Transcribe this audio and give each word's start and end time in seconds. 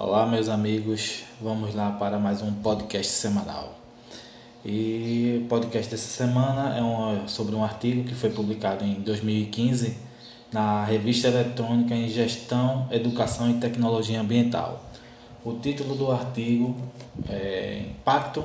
Olá, 0.00 0.24
meus 0.24 0.48
amigos. 0.48 1.24
Vamos 1.40 1.74
lá 1.74 1.90
para 1.90 2.20
mais 2.20 2.40
um 2.40 2.52
podcast 2.52 3.12
semanal. 3.12 3.74
E 4.64 5.40
o 5.42 5.48
podcast 5.48 5.90
dessa 5.90 6.06
semana 6.06 6.76
é 6.78 7.28
sobre 7.28 7.56
um 7.56 7.64
artigo 7.64 8.04
que 8.04 8.14
foi 8.14 8.30
publicado 8.30 8.84
em 8.84 8.94
2015 9.00 9.98
na 10.52 10.84
Revista 10.84 11.26
Eletrônica 11.26 11.96
em 11.96 12.08
Gestão, 12.08 12.86
Educação 12.92 13.50
e 13.50 13.54
Tecnologia 13.54 14.20
Ambiental. 14.20 14.84
O 15.44 15.54
título 15.54 15.96
do 15.96 16.12
artigo 16.12 16.76
é 17.28 17.82
Impacto 17.90 18.44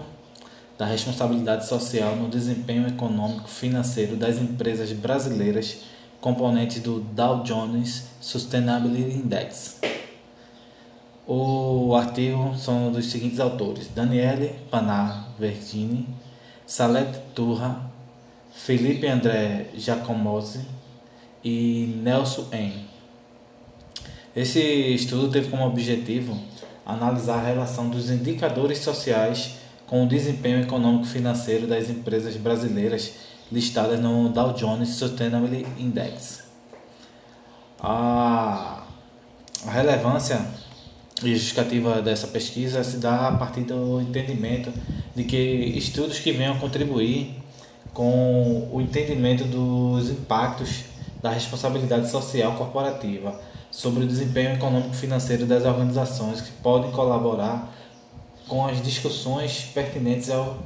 da 0.76 0.88
Responsabilidade 0.88 1.68
Social 1.68 2.16
no 2.16 2.30
Desempenho 2.30 2.88
Econômico 2.88 3.48
Financeiro 3.48 4.16
das 4.16 4.40
Empresas 4.40 4.92
Brasileiras, 4.92 5.82
componentes 6.20 6.82
do 6.82 7.00
Dow 7.00 7.44
Jones 7.44 8.06
Sustainability 8.20 9.18
Index. 9.18 10.03
O 11.26 11.96
artigo 11.96 12.54
são 12.58 12.92
dos 12.92 13.06
seguintes 13.06 13.40
autores: 13.40 13.88
Daniele 13.88 14.56
Panar 14.70 15.30
Verdini, 15.40 16.08
Salete 16.66 17.20
Turra, 17.34 17.90
Felipe 18.52 19.08
André 19.08 19.68
Giacomozzi 19.76 20.66
e 21.44 22.00
Nelson 22.04 22.48
N. 22.52 22.86
Esse 24.36 24.60
estudo 24.60 25.30
teve 25.30 25.50
como 25.50 25.66
objetivo 25.66 26.38
analisar 26.86 27.36
a 27.36 27.46
relação 27.46 27.90
dos 27.90 28.10
indicadores 28.10 28.80
sociais 28.80 29.56
com 29.88 30.04
o 30.04 30.08
desempenho 30.08 30.62
econômico 30.62 31.06
financeiro 31.06 31.68
das 31.68 31.90
empresas 31.90 32.36
brasileiras 32.36 33.14
listadas 33.52 34.00
no 34.00 34.30
Dow 34.30 34.54
Jones 34.54 34.90
Sustainability 34.90 35.70
Index. 35.80 36.44
A 37.80 38.84
relevância 39.66 40.46
e 41.28 41.36
justificativa 41.36 42.02
dessa 42.02 42.28
pesquisa 42.28 42.84
se 42.84 42.98
dá 42.98 43.28
a 43.30 43.32
partir 43.34 43.62
do 43.62 44.02
entendimento 44.02 44.72
de 45.16 45.24
que 45.24 45.38
estudos 45.38 46.20
que 46.20 46.32
venham 46.32 46.58
contribuir 46.60 47.36
com 47.94 48.70
o 48.72 48.82
entendimento 48.82 49.44
dos 49.44 50.10
impactos 50.10 50.86
da 51.22 51.30
responsabilidade 51.30 52.10
social 52.10 52.54
corporativa 52.54 53.40
sobre 53.72 54.04
o 54.04 54.08
desempenho 54.08 54.54
econômico 54.54 54.94
financeiro 54.94 55.46
das 55.46 55.66
organizações 55.66 56.42
que 56.42 56.52
podem 56.62 56.92
colaborar 56.92 57.74
com 58.48 58.66
as 58.66 58.82
discussões 58.84 59.72
pertinentes 59.74 60.30
ao, 60.30 60.60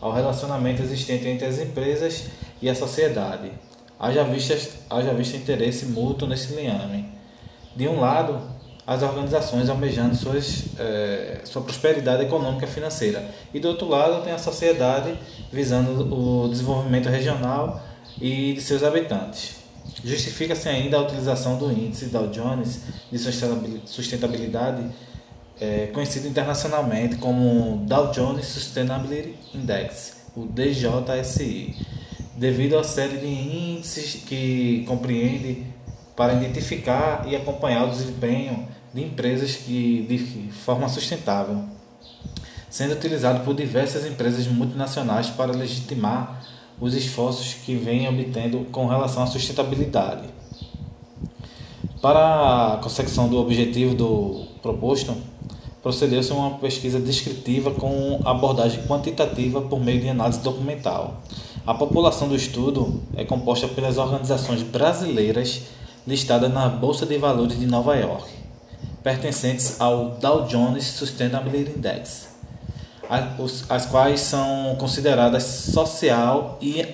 ao 0.00 0.12
relacionamento 0.12 0.82
existente 0.82 1.28
entre 1.28 1.46
as 1.46 1.58
empresas 1.58 2.26
e 2.62 2.68
a 2.68 2.74
sociedade. 2.74 3.52
Haja 3.98 4.24
vista, 4.24 4.56
haja 4.88 5.12
vista 5.12 5.36
interesse 5.36 5.86
mútuo 5.86 6.26
nesse 6.26 6.54
liame. 6.54 7.06
De 7.76 7.86
um 7.86 8.00
lado, 8.00 8.40
as 8.90 9.04
organizações 9.04 9.68
almejando 9.68 10.16
suas, 10.16 10.64
é, 10.76 11.42
sua 11.44 11.62
prosperidade 11.62 12.24
econômica 12.24 12.64
e 12.66 12.68
financeira. 12.68 13.24
E 13.54 13.60
do 13.60 13.68
outro 13.68 13.88
lado 13.88 14.24
tem 14.24 14.32
a 14.32 14.38
sociedade 14.38 15.16
visando 15.52 16.12
o 16.12 16.48
desenvolvimento 16.48 17.08
regional 17.08 17.80
e 18.20 18.52
de 18.52 18.60
seus 18.60 18.82
habitantes. 18.82 19.58
Justifica-se 20.04 20.68
ainda 20.68 20.96
a 20.96 21.02
utilização 21.02 21.56
do 21.56 21.70
índice 21.70 22.06
Dow 22.06 22.26
Jones 22.26 22.80
de 23.12 23.18
sustentabilidade, 23.86 24.84
é, 25.60 25.86
conhecido 25.94 26.26
internacionalmente 26.26 27.14
como 27.14 27.84
Dow 27.86 28.10
Jones 28.10 28.46
Sustainability 28.46 29.36
Index, 29.54 30.16
o 30.34 30.46
DJSI, 30.46 31.76
devido 32.34 32.76
à 32.76 32.82
série 32.82 33.18
de 33.18 33.28
índices 33.28 34.24
que 34.26 34.84
compreende 34.88 35.64
para 36.16 36.34
identificar 36.34 37.24
e 37.28 37.36
acompanhar 37.36 37.84
o 37.84 37.90
desempenho 37.90 38.68
de 38.92 39.02
empresas 39.02 39.56
que 39.56 40.02
de 40.08 40.18
forma 40.52 40.88
sustentável, 40.88 41.62
sendo 42.68 42.94
utilizado 42.94 43.44
por 43.44 43.54
diversas 43.54 44.04
empresas 44.04 44.46
multinacionais 44.46 45.28
para 45.28 45.52
legitimar 45.52 46.42
os 46.80 46.94
esforços 46.94 47.54
que 47.54 47.74
vêm 47.76 48.08
obtendo 48.08 48.66
com 48.72 48.86
relação 48.86 49.22
à 49.22 49.26
sustentabilidade. 49.26 50.28
Para 52.00 52.74
a 52.74 52.76
consecução 52.78 53.28
do 53.28 53.36
objetivo 53.36 53.94
do 53.94 54.46
proposto, 54.62 55.14
procedeu-se 55.82 56.32
a 56.32 56.34
uma 56.34 56.58
pesquisa 56.58 56.98
descritiva 56.98 57.72
com 57.72 58.20
abordagem 58.24 58.82
quantitativa 58.86 59.60
por 59.60 59.78
meio 59.78 60.00
de 60.00 60.08
análise 60.08 60.40
documental. 60.40 61.22
A 61.66 61.74
população 61.74 62.28
do 62.28 62.34
estudo 62.34 63.02
é 63.14 63.24
composta 63.24 63.68
pelas 63.68 63.98
organizações 63.98 64.62
brasileiras 64.62 65.62
listadas 66.06 66.52
na 66.52 66.68
Bolsa 66.68 67.04
de 67.04 67.18
Valores 67.18 67.58
de 67.58 67.66
Nova 67.66 67.94
York 67.96 68.39
pertencentes 69.02 69.80
ao 69.80 70.10
Dow 70.10 70.46
Jones 70.46 70.84
Sustainability 70.84 71.78
Index, 71.78 72.28
as 73.68 73.86
quais 73.86 74.20
são 74.20 74.76
consideradas 74.78 75.42
social 75.42 76.58
e 76.60 76.84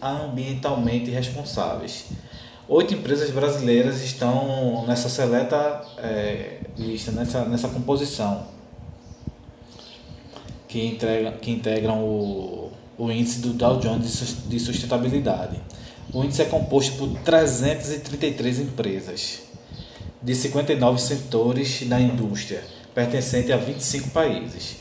ambientalmente 0.00 1.10
responsáveis. 1.10 2.06
Oito 2.66 2.94
empresas 2.94 3.30
brasileiras 3.30 4.02
estão 4.02 4.86
nessa 4.86 5.10
seleta 5.10 5.82
é, 5.98 6.60
lista, 6.78 7.12
nessa, 7.12 7.44
nessa 7.44 7.68
composição, 7.68 8.46
que, 10.66 10.86
entrega, 10.86 11.32
que 11.32 11.50
integram 11.50 12.02
o, 12.02 12.72
o 12.96 13.10
índice 13.10 13.40
do 13.40 13.52
Dow 13.52 13.78
Jones 13.78 14.42
de 14.46 14.58
sustentabilidade. 14.58 15.60
O 16.12 16.24
índice 16.24 16.40
é 16.40 16.46
composto 16.46 16.96
por 16.96 17.08
333 17.18 18.60
empresas 18.60 19.42
de 20.24 20.34
59 20.34 20.98
setores 20.98 21.86
da 21.86 22.00
indústria, 22.00 22.64
pertencente 22.94 23.52
a 23.52 23.58
25 23.58 24.08
países. 24.08 24.78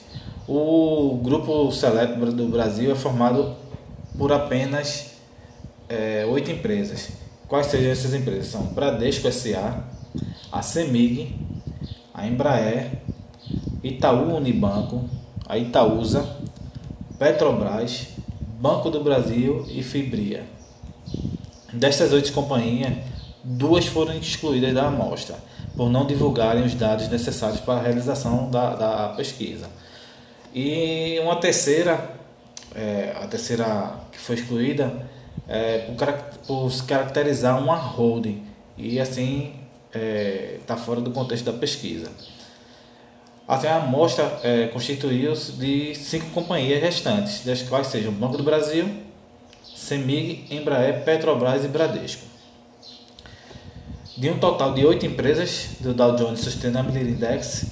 O 0.48 1.20
grupo 1.22 1.70
seleto 1.70 2.32
do 2.32 2.48
Brasil 2.48 2.94
é 2.94 2.96
formado 2.96 3.54
por 4.18 4.32
apenas 4.32 5.16
é, 5.90 6.26
oito 6.30 6.50
empresas. 6.50 7.10
Quais 7.46 7.68
sejam 7.68 7.92
essas 7.92 8.14
empresas? 8.14 8.48
São 8.48 8.64
Bradesco 8.68 9.30
SA, 9.30 9.84
a 10.50 10.62
CEMIG, 10.62 11.36
a 12.14 12.26
Embraer, 12.26 13.02
Itaú 13.84 14.38
Unibanco, 14.38 15.10
a 15.46 15.58
Itaúsa, 15.58 16.38
Petrobras, 17.20 18.08
Banco 18.62 18.90
do 18.90 19.04
Brasil 19.04 19.66
e 19.68 19.84
Fibria. 19.84 20.46
Destas 21.74 22.14
oito 22.14 22.32
companhias, 22.32 22.94
duas 23.44 23.86
foram 23.86 24.18
excluídas 24.18 24.74
da 24.74 24.88
amostra, 24.88 25.36
por 25.76 25.90
não 25.90 26.06
divulgarem 26.06 26.64
os 26.64 26.74
dados 26.74 27.10
necessários 27.10 27.60
para 27.60 27.80
a 27.80 27.82
realização 27.82 28.50
da, 28.50 28.76
da 28.76 29.10
pesquisa. 29.10 29.68
E 30.54 31.20
uma 31.22 31.36
terceira, 31.36 32.12
é, 32.76 33.16
a 33.22 33.28
terceira 33.28 33.96
que 34.12 34.20
foi 34.20 34.36
excluída, 34.36 34.94
é, 35.48 35.80
por, 35.80 36.14
por 36.48 36.72
se 36.72 36.84
caracterizar 36.84 37.60
uma 37.62 37.76
holding 37.76 38.44
e 38.78 39.00
assim 39.00 39.54
está 39.88 40.00
é, 40.00 40.60
tá 40.66 40.78
fora 40.78 41.02
do 41.02 41.12
contexto 41.12 41.46
da 41.46 41.54
pesquisa. 41.54 42.10
Até 43.48 43.68
a 43.68 43.78
amostra 43.78 44.40
é, 44.42 44.68
constituiu-se 44.68 45.52
de 45.54 45.96
cinco 45.96 46.30
companhias 46.30 46.82
restantes, 46.82 47.44
das 47.44 47.62
quais 47.62 47.88
sejam 47.88 48.12
Banco 48.14 48.38
do 48.38 48.44
Brasil, 48.44 48.90
Semig, 49.76 50.46
Embraer, 50.50 51.04
Petrobras 51.04 51.66
e 51.66 51.68
Bradesco. 51.68 52.33
De 54.16 54.30
um 54.30 54.38
total 54.38 54.76
de 54.76 54.86
oito 54.86 55.08
empresas 55.08 55.70
do 55.80 55.92
Dow 55.92 56.16
Jones 56.16 56.42
Sustainability 56.42 57.12
Index, 57.12 57.66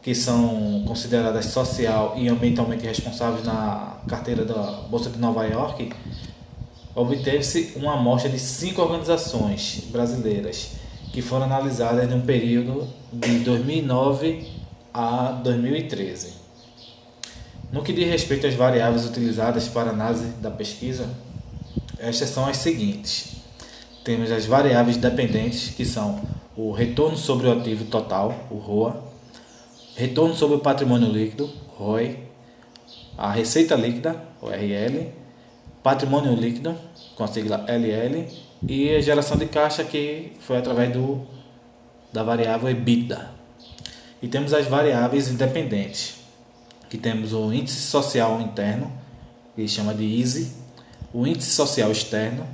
que 0.00 0.14
são 0.14 0.84
consideradas 0.86 1.46
social 1.46 2.14
e 2.16 2.28
ambientalmente 2.28 2.86
responsáveis 2.86 3.44
na 3.44 3.96
carteira 4.06 4.44
da 4.44 4.54
Bolsa 4.88 5.10
de 5.10 5.18
Nova 5.18 5.44
York, 5.44 5.90
obteve-se 6.94 7.72
uma 7.74 7.94
amostra 7.94 8.30
de 8.30 8.38
cinco 8.38 8.80
organizações 8.80 9.88
brasileiras 9.90 10.70
que 11.12 11.20
foram 11.20 11.46
analisadas 11.46 12.08
em 12.08 12.14
um 12.14 12.20
período 12.20 12.86
de 13.12 13.40
2009 13.40 14.46
a 14.94 15.32
2013. 15.42 16.34
No 17.72 17.82
que 17.82 17.92
diz 17.92 18.08
respeito 18.08 18.46
às 18.46 18.54
variáveis 18.54 19.04
utilizadas 19.04 19.66
para 19.66 19.90
análise 19.90 20.26
da 20.40 20.50
pesquisa, 20.50 21.10
estas 21.98 22.28
são 22.28 22.46
as 22.46 22.58
seguintes: 22.58 23.37
temos 24.08 24.32
as 24.32 24.46
variáveis 24.46 24.96
dependentes, 24.96 25.68
que 25.68 25.84
são 25.84 26.18
o 26.56 26.72
retorno 26.72 27.14
sobre 27.14 27.46
o 27.46 27.52
ativo 27.52 27.84
total, 27.84 28.46
o 28.50 28.56
ROA, 28.56 29.04
retorno 29.96 30.34
sobre 30.34 30.56
o 30.56 30.60
patrimônio 30.60 31.10
líquido, 31.10 31.50
ROI, 31.76 32.18
a 33.18 33.30
receita 33.30 33.74
líquida, 33.74 34.16
o 34.40 34.48
RL, 34.48 35.12
patrimônio 35.82 36.32
líquido, 36.32 36.74
com 37.16 37.22
a 37.22 37.26
sigla 37.26 37.66
LL, 37.68 38.26
e 38.66 38.94
a 38.94 39.00
geração 39.02 39.36
de 39.36 39.44
caixa, 39.44 39.84
que 39.84 40.32
foi 40.40 40.56
através 40.56 40.90
do, 40.90 41.26
da 42.10 42.22
variável 42.22 42.70
EBITDA. 42.70 43.30
E 44.22 44.26
temos 44.26 44.54
as 44.54 44.66
variáveis 44.66 45.28
independentes, 45.28 46.14
que 46.88 46.96
temos 46.96 47.34
o 47.34 47.52
índice 47.52 47.82
social 47.82 48.40
interno, 48.40 48.90
que 49.54 49.68
chama 49.68 49.92
de 49.92 50.18
EASY, 50.18 50.50
o 51.12 51.26
índice 51.26 51.50
social 51.50 51.92
externo, 51.92 52.46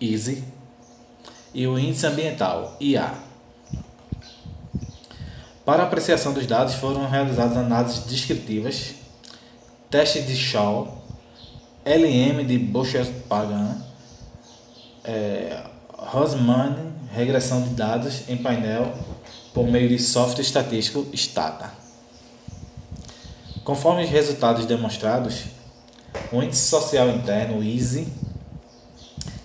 EASY, 0.00 0.44
e 1.54 1.66
o 1.66 1.78
Índice 1.78 2.06
Ambiental, 2.06 2.76
IA. 2.80 3.14
Para 5.64 5.84
apreciação 5.84 6.32
dos 6.32 6.46
dados 6.46 6.74
foram 6.74 7.08
realizadas 7.08 7.56
análises 7.56 8.04
descritivas, 8.04 8.94
testes 9.88 10.26
de 10.26 10.36
Shaw, 10.36 11.02
LM 11.86 12.44
de 12.44 12.58
Boucher-Pagan, 12.58 13.78
é, 15.04 15.62
Rosman, 15.96 16.92
regressão 17.12 17.62
de 17.62 17.70
dados 17.70 18.28
em 18.28 18.36
painel 18.36 18.92
por 19.54 19.66
meio 19.66 19.88
de 19.88 19.98
software 19.98 20.42
estatístico 20.42 21.06
Stata. 21.14 21.72
Conforme 23.62 24.04
os 24.04 24.10
resultados 24.10 24.66
demonstrados, 24.66 25.44
o 26.32 26.42
índice 26.42 26.68
social 26.68 27.08
interno, 27.08 27.58
o 27.58 27.62
ISE, 27.62 28.06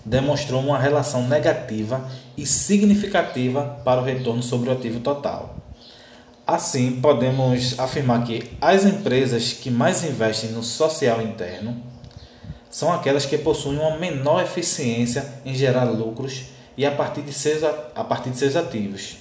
demonstrou 0.10 0.60
uma 0.60 0.80
relação 0.80 1.28
negativa 1.28 2.04
e 2.36 2.44
significativa 2.44 3.80
para 3.86 4.02
o 4.02 4.04
retorno 4.04 4.42
sobre 4.42 4.70
o 4.70 4.74
ativo 4.74 5.00
total. 5.02 5.56
Assim, 6.48 7.00
podemos 7.00 7.80
afirmar 7.80 8.26
que 8.26 8.50
as 8.60 8.86
empresas 8.86 9.54
que 9.54 9.70
mais 9.70 10.04
investem 10.04 10.50
no 10.50 10.64
social 10.64 11.22
interno 11.22 11.78
são 12.72 12.92
aquelas 12.92 13.28
que 13.28 13.38
possuem 13.38 13.78
uma 13.78 13.98
menor 13.98 14.42
eficiência 14.42 15.32
em 15.46 15.54
gerar 15.54 15.84
lucros 15.84 16.46
e 16.76 16.88
a 16.88 16.92
partir 16.92 17.22
de 17.22 17.32
seus, 17.32 17.64
a 17.64 18.04
partir 18.04 18.32
de 18.32 18.38
seus 18.38 18.56
ativos. 18.56 19.18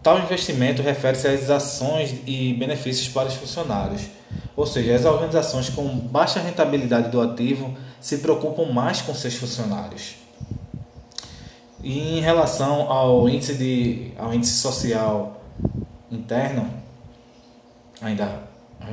Tal 0.00 0.20
investimento 0.20 0.80
refere-se 0.80 1.26
às 1.26 1.50
ações 1.50 2.14
e 2.24 2.54
benefícios 2.54 3.08
para 3.08 3.28
os 3.28 3.34
funcionários, 3.34 4.02
ou 4.56 4.66
seja, 4.66 4.94
as 4.94 5.04
organizações 5.04 5.68
com 5.70 5.86
baixa 5.86 6.40
rentabilidade 6.40 7.10
do 7.10 7.20
ativo 7.20 7.74
se 8.00 8.18
preocupam 8.18 8.66
mais 8.72 9.00
com 9.00 9.14
seus 9.14 9.34
funcionários. 9.34 10.16
E 11.82 12.18
em 12.18 12.20
relação 12.20 12.90
ao 12.90 13.28
índice, 13.28 13.54
de, 13.54 14.12
ao 14.18 14.32
índice 14.32 14.54
social 14.54 15.42
interno, 16.10 16.68
ainda 18.00 18.42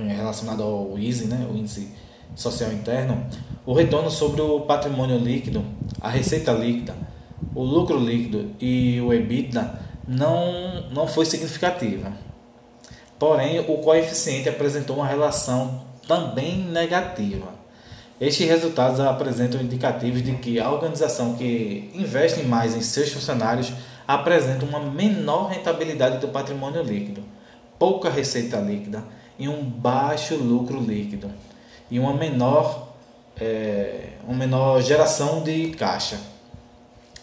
relacionado 0.07 0.63
ao 0.63 0.97
ISE, 0.97 1.27
né, 1.27 1.47
o 1.51 1.55
índice 1.55 1.91
social 2.35 2.71
interno, 2.71 3.25
o 3.65 3.73
retorno 3.73 4.09
sobre 4.09 4.41
o 4.41 4.61
patrimônio 4.61 5.17
líquido, 5.17 5.63
a 5.99 6.09
receita 6.09 6.51
líquida, 6.51 6.95
o 7.53 7.63
lucro 7.63 7.97
líquido 7.97 8.51
e 8.59 9.01
o 9.01 9.13
EBITDA 9.13 9.79
não, 10.07 10.89
não 10.91 11.07
foi 11.07 11.25
significativa. 11.25 12.11
Porém, 13.19 13.59
o 13.59 13.77
coeficiente 13.79 14.47
apresentou 14.47 14.95
uma 14.95 15.05
relação 15.05 15.81
também 16.07 16.57
negativa. 16.57 17.59
Estes 18.19 18.47
resultados 18.47 18.99
apresentam 18.99 19.61
indicativos 19.61 20.23
de 20.23 20.33
que 20.33 20.59
a 20.59 20.71
organização 20.71 21.35
que 21.35 21.91
investe 21.93 22.43
mais 22.43 22.75
em 22.75 22.81
seus 22.81 23.11
funcionários 23.11 23.71
apresenta 24.07 24.65
uma 24.65 24.79
menor 24.79 25.49
rentabilidade 25.49 26.17
do 26.17 26.29
patrimônio 26.29 26.81
líquido, 26.81 27.23
pouca 27.77 28.09
receita 28.09 28.57
líquida 28.57 29.03
e 29.37 29.47
um 29.47 29.63
baixo 29.63 30.35
lucro 30.35 30.81
líquido 30.81 31.29
e 31.91 31.99
uma 31.99 32.13
menor, 32.13 32.89
é, 33.39 34.09
uma 34.27 34.35
menor 34.37 34.81
geração 34.81 35.43
de 35.43 35.71
caixa. 35.71 36.19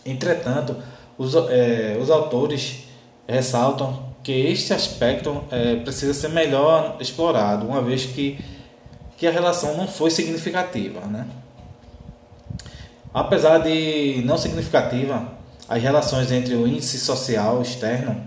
Entretanto, 0.04 0.76
os, 1.18 1.34
é, 1.34 1.98
os 2.00 2.10
autores 2.10 2.84
ressaltam 3.26 4.05
que 4.26 4.32
este 4.32 4.72
aspecto 4.72 5.44
é, 5.52 5.76
precisa 5.76 6.12
ser 6.12 6.30
melhor 6.30 6.96
explorado, 6.98 7.64
uma 7.64 7.80
vez 7.80 8.06
que, 8.06 8.36
que 9.16 9.24
a 9.24 9.30
relação 9.30 9.76
não 9.76 9.86
foi 9.86 10.10
significativa. 10.10 10.98
Né? 11.02 11.28
Apesar 13.14 13.58
de 13.58 14.20
não 14.24 14.36
significativa, 14.36 15.28
as 15.68 15.80
relações 15.80 16.32
entre 16.32 16.56
o 16.56 16.66
índice 16.66 16.98
social 16.98 17.62
externo 17.62 18.20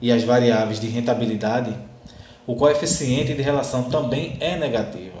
e 0.00 0.12
as 0.12 0.22
variáveis 0.22 0.78
de 0.78 0.86
rentabilidade 0.86 1.76
o 2.46 2.54
coeficiente 2.54 3.34
de 3.34 3.42
relação 3.42 3.90
também 3.90 4.36
é 4.38 4.56
negativo. 4.56 5.18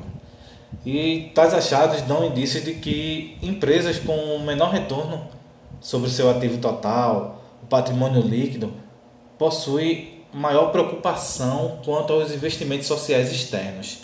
E 0.84 1.32
tais 1.34 1.52
achados 1.52 2.02
dão 2.02 2.24
indícios 2.24 2.62
de 2.62 2.74
que 2.74 3.36
empresas 3.42 3.98
com 3.98 4.38
menor 4.46 4.70
retorno 4.70 5.26
sobre 5.80 6.06
o 6.06 6.10
seu 6.10 6.30
ativo 6.30 6.58
total, 6.58 7.42
o 7.64 7.66
patrimônio 7.66 8.22
líquido, 8.22 8.85
possuem 9.38 10.22
maior 10.32 10.70
preocupação 10.70 11.78
quanto 11.84 12.12
aos 12.12 12.32
investimentos 12.32 12.86
sociais 12.86 13.30
externos. 13.32 13.98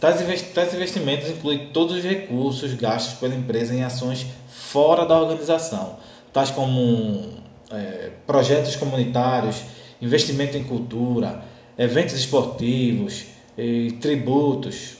Tais 0.00 0.74
investimentos 0.74 1.30
incluem 1.30 1.68
todos 1.68 1.96
os 1.96 2.02
recursos 2.02 2.74
gastos 2.74 3.18
pela 3.18 3.34
empresa 3.34 3.74
em 3.74 3.82
ações 3.82 4.26
fora 4.48 5.06
da 5.06 5.18
organização, 5.18 5.96
tais 6.32 6.50
como 6.50 7.30
é, 7.70 8.10
projetos 8.26 8.76
comunitários, 8.76 9.62
investimento 10.00 10.56
em 10.56 10.64
cultura, 10.64 11.42
eventos 11.78 12.14
esportivos, 12.14 13.26
e 13.56 13.92
tributos. 13.92 14.96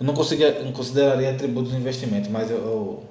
Eu 0.00 0.06
não, 0.06 0.14
conseguia, 0.14 0.62
não 0.62 0.72
consideraria 0.72 1.34
tributos 1.34 1.74
investimento, 1.74 2.30
mas 2.30 2.50
eu, 2.50 2.56
eu, 2.56 3.02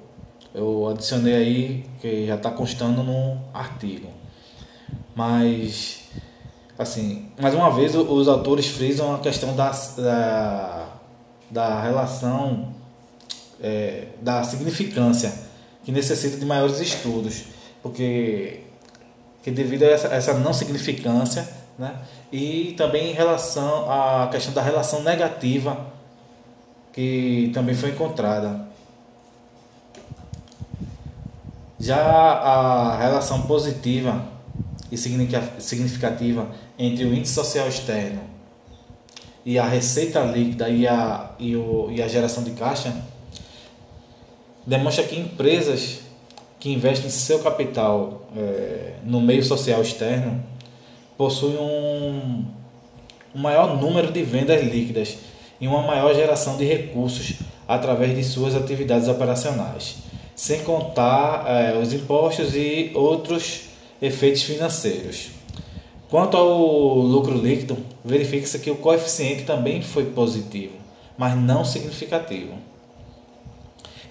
eu 0.54 0.88
adicionei 0.88 1.34
aí 1.34 1.84
que 2.00 2.26
já 2.26 2.34
está 2.34 2.50
constando 2.50 3.02
no 3.02 3.38
artigo. 3.54 4.08
Mas, 5.14 6.04
assim, 6.78 7.30
mais 7.40 7.54
uma 7.54 7.70
vez 7.70 7.94
os 7.94 8.28
autores 8.28 8.66
frisam 8.66 9.14
a 9.14 9.18
questão 9.18 9.54
da, 9.54 9.70
da, 9.70 10.88
da 11.50 11.82
relação, 11.82 12.74
é, 13.60 14.06
da 14.20 14.42
significância, 14.42 15.32
que 15.84 15.92
necessita 15.92 16.36
de 16.36 16.46
maiores 16.46 16.80
estudos, 16.80 17.44
porque 17.82 18.60
que 19.42 19.50
devido 19.50 19.82
a 19.82 19.86
essa, 19.86 20.08
essa 20.08 20.34
não 20.34 20.52
significância, 20.52 21.48
né? 21.78 21.96
E 22.30 22.74
também 22.76 23.10
em 23.10 23.12
relação 23.12 23.90
à 23.90 24.28
questão 24.30 24.54
da 24.54 24.62
relação 24.62 25.02
negativa 25.02 25.92
que 26.92 27.50
também 27.52 27.74
foi 27.74 27.90
encontrada. 27.90 28.68
Já 31.80 31.98
a 31.98 32.96
relação 32.98 33.42
positiva 33.42 34.31
e 34.92 34.96
significativa 34.98 36.50
entre 36.78 37.06
o 37.06 37.14
índice 37.14 37.32
social 37.32 37.66
externo 37.66 38.20
e 39.44 39.58
a 39.58 39.66
receita 39.66 40.20
líquida 40.20 40.68
e 40.68 40.86
a, 40.86 41.30
e, 41.38 41.56
o, 41.56 41.88
e 41.90 42.02
a 42.02 42.06
geração 42.06 42.44
de 42.44 42.50
caixa 42.50 42.94
demonstra 44.66 45.04
que 45.04 45.18
empresas 45.18 46.00
que 46.60 46.70
investem 46.70 47.08
seu 47.08 47.38
capital 47.38 48.28
é, 48.36 48.96
no 49.02 49.20
meio 49.20 49.42
social 49.42 49.80
externo 49.80 50.44
possui 51.16 51.56
um, 51.56 52.44
um 53.34 53.40
maior 53.40 53.80
número 53.80 54.12
de 54.12 54.22
vendas 54.22 54.62
líquidas 54.62 55.16
e 55.58 55.66
uma 55.66 55.82
maior 55.82 56.14
geração 56.14 56.58
de 56.58 56.64
recursos 56.66 57.38
através 57.66 58.14
de 58.14 58.22
suas 58.22 58.54
atividades 58.54 59.08
operacionais, 59.08 59.98
sem 60.34 60.62
contar 60.62 61.44
eh, 61.46 61.78
os 61.80 61.92
impostos 61.92 62.54
e 62.54 62.90
outros 62.94 63.71
efeitos 64.02 64.42
financeiros. 64.42 65.30
Quanto 66.10 66.36
ao 66.36 66.58
lucro 66.96 67.38
líquido, 67.38 67.78
verifica-se 68.04 68.58
que 68.58 68.70
o 68.70 68.76
coeficiente 68.76 69.44
também 69.44 69.80
foi 69.80 70.06
positivo, 70.06 70.74
mas 71.16 71.34
não 71.36 71.64
significativo. 71.64 72.54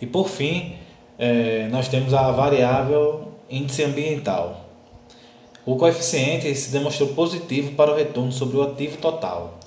E 0.01 0.07
por 0.07 0.29
fim, 0.29 0.75
eh, 1.19 1.67
nós 1.69 1.87
temos 1.87 2.13
a 2.13 2.31
variável 2.31 3.33
índice 3.49 3.83
ambiental. 3.83 4.65
O 5.63 5.75
coeficiente 5.75 6.55
se 6.55 6.71
demonstrou 6.71 7.09
positivo 7.09 7.73
para 7.73 7.91
o 7.91 7.95
retorno 7.95 8.31
sobre 8.31 8.57
o 8.57 8.63
ativo 8.63 8.97
total, 8.97 9.59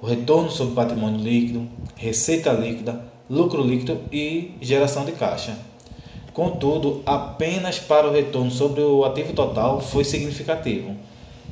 o 0.00 0.06
retorno 0.06 0.50
sobre 0.50 0.74
patrimônio 0.74 1.18
líquido, 1.18 1.68
receita 1.96 2.52
líquida, 2.52 3.04
lucro 3.28 3.62
líquido 3.62 4.02
e 4.12 4.52
geração 4.60 5.04
de 5.04 5.12
caixa. 5.12 5.58
Contudo, 6.36 7.02
apenas 7.06 7.78
para 7.78 8.06
o 8.06 8.12
retorno 8.12 8.50
sobre 8.50 8.82
o 8.82 9.06
ativo 9.06 9.32
total 9.32 9.80
foi 9.80 10.04
significativo. 10.04 10.94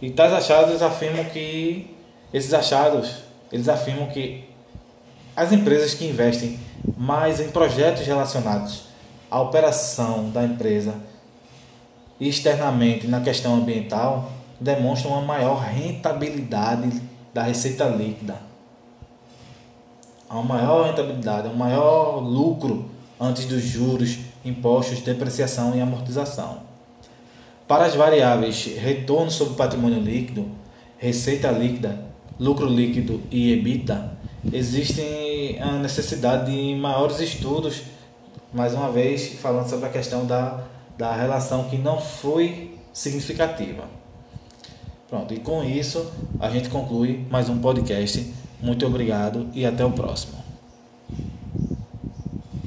E 0.03 0.11
tais 0.11 0.31
achados 0.31 0.83
afirmam 0.83 1.25
que 1.25 1.97
esses 2.31 2.53
achados, 2.53 3.23
eles 3.50 3.67
afirmam 3.67 4.09
que 4.09 4.45
as 5.35 5.53
empresas 5.53 5.95
que 5.95 6.05
investem 6.05 6.61
mais 6.99 7.41
em 7.41 7.49
projetos 7.49 8.07
relacionados 8.07 8.83
à 9.31 9.41
operação 9.41 10.29
da 10.29 10.45
empresa 10.45 10.97
e 12.21 12.29
externamente 12.29 13.07
na 13.07 13.23
questão 13.23 13.55
ambiental 13.55 14.33
demonstram 14.61 15.12
uma 15.12 15.23
maior 15.23 15.62
rentabilidade 15.62 17.00
da 17.33 17.43
receita 17.43 17.87
líquida. 17.87 18.37
Há 20.29 20.35
uma 20.35 20.57
maior 20.57 20.85
rentabilidade, 20.88 21.49
um 21.49 21.55
maior 21.55 22.19
lucro 22.19 22.91
antes 23.19 23.47
dos 23.47 23.62
juros, 23.62 24.34
impostos, 24.45 25.01
depreciação 25.01 25.77
e 25.77 25.81
amortização. 25.81 26.59
Para 27.67 27.87
as 27.87 27.95
variáveis 27.95 28.65
retorno 28.67 29.31
sobre 29.31 29.55
patrimônio 29.55 30.01
líquido, 30.01 30.47
receita 30.99 31.51
líquida, 31.51 31.99
lucro 32.39 32.67
líquido 32.67 33.23
e 33.31 33.53
EBITDA, 33.53 34.13
existe 34.53 35.59
a 35.61 35.73
necessidade 35.73 36.53
de 36.53 36.75
maiores 36.75 37.21
estudos, 37.21 37.83
mais 38.53 38.75
uma 38.75 38.91
vez 38.91 39.35
falando 39.41 39.69
sobre 39.69 39.87
a 39.87 39.91
questão 39.91 40.27
da 40.27 40.65
da 40.97 41.15
relação 41.15 41.65
que 41.65 41.77
não 41.77 42.01
foi 42.01 42.79
significativa. 42.93 43.85
Pronto, 45.09 45.35
e 45.35 45.39
com 45.39 45.63
isso 45.63 46.11
a 46.41 46.49
gente 46.51 46.69
conclui 46.69 47.27
mais 47.31 47.49
um 47.49 47.59
podcast. 47.59 48.33
Muito 48.61 48.87
obrigado 48.87 49.49
e 49.53 49.67
até 49.67 49.85
o 49.85 49.91
próximo. 49.91 50.44